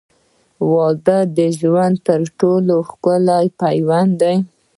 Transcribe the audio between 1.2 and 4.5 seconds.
د ژوند تر ټولو ښکلی پیوند دی.